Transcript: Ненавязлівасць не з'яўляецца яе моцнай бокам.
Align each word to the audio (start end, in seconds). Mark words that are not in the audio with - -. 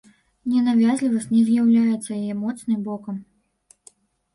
Ненавязлівасць 0.53 1.29
не 1.35 1.43
з'яўляецца 1.51 2.11
яе 2.21 2.33
моцнай 2.43 2.77
бокам. 2.93 3.25